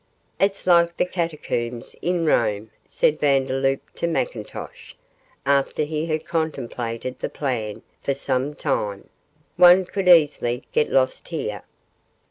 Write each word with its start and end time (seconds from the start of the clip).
'It's 0.39 0.65
like 0.65 0.97
the 0.97 1.05
catacombs 1.05 1.95
in 2.01 2.25
Rome,' 2.25 2.71
said 2.83 3.19
Vandeloup 3.19 3.81
to 3.93 4.07
McIntosh, 4.07 4.95
after 5.45 5.83
he 5.83 6.07
had 6.07 6.25
contemplated 6.25 7.19
the 7.19 7.29
plan 7.29 7.83
for 8.01 8.15
some 8.15 8.55
time; 8.55 9.09
'one 9.57 9.85
could 9.85 10.07
easily 10.07 10.63
get 10.71 10.89
lost 10.91 11.27
here. 11.27 11.61